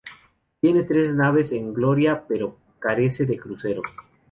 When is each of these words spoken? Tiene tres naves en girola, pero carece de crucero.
Tiene 0.59 0.81
tres 0.81 1.13
naves 1.13 1.51
en 1.51 1.75
girola, 1.75 2.25
pero 2.27 2.57
carece 2.79 3.27
de 3.27 3.37
crucero. 3.37 3.83